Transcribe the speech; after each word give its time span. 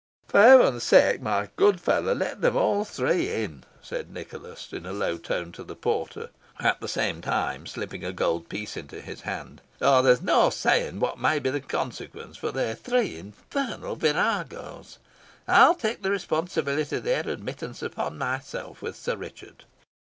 "For 0.27 0.41
Heaven's 0.41 0.81
sake, 0.81 1.21
my 1.21 1.49
good 1.57 1.79
fellow, 1.79 2.15
let 2.15 2.41
them 2.41 2.57
all 2.57 2.83
three 2.83 3.29
in!" 3.31 3.65
said 3.83 4.09
Nicholas, 4.11 4.73
in 4.73 4.87
a 4.87 4.91
low 4.93 5.19
tone 5.19 5.51
to 5.51 5.63
the 5.63 5.75
porter, 5.75 6.31
at 6.59 6.81
the 6.81 6.87
same 6.87 7.21
time 7.21 7.67
slipping 7.67 8.03
a 8.03 8.11
gold 8.11 8.49
piece 8.49 8.75
into 8.75 8.99
his 8.99 9.21
hand, 9.21 9.61
"or 9.79 10.01
there's 10.01 10.23
no 10.23 10.49
saying 10.49 11.01
what 11.01 11.19
may 11.19 11.37
be 11.37 11.51
the 11.51 11.59
consequence, 11.61 12.35
for 12.35 12.51
they're 12.51 12.73
three 12.73 13.15
infernal 13.19 13.95
viragos. 13.95 14.97
I'll 15.47 15.75
take 15.75 16.01
the 16.01 16.09
responsibility 16.09 16.95
of 16.95 17.03
their 17.03 17.29
admittance 17.29 17.83
upon 17.83 18.17
myself 18.17 18.81
with 18.81 18.95
Sir 18.95 19.15
Richard." 19.15 19.65